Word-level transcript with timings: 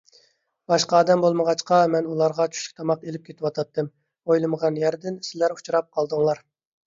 باشقا 0.71 0.99
ئادەم 0.99 1.19
بولمىغاچقا، 1.25 1.81
مەن 1.95 2.07
ئۇلارغا 2.13 2.47
چۈشلۈك 2.55 2.79
تاماق 2.79 3.05
ئېلىپ 3.09 3.23
كېتىۋاتاتتىم. 3.29 3.91
ئويلىمىغان 4.29 4.79
يەردىن 4.85 5.23
سىلەر 5.31 5.57
ئۇچراپ 5.57 5.93
قالدىڭلار. 5.99 6.43